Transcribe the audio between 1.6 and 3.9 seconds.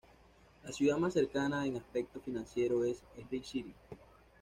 en aspecto financiero es Sri City.